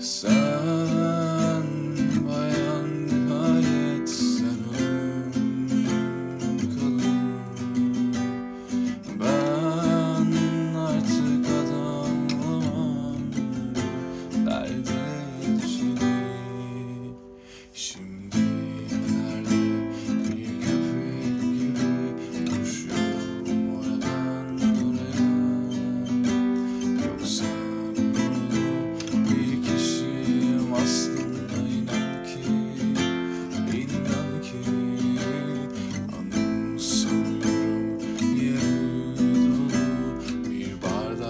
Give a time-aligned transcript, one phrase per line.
[0.00, 0.39] So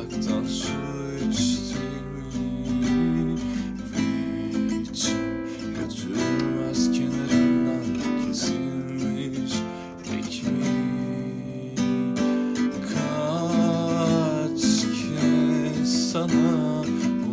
[0.01, 0.73] bardaktan su
[1.31, 2.07] içtim
[3.93, 4.03] ve
[4.81, 5.03] hiç
[5.81, 7.85] götürmez kenarından
[8.27, 9.53] kesilmiş
[10.11, 10.47] peki
[12.95, 16.83] kaç kez sana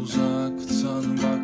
[0.04, 1.37] uzaktan bak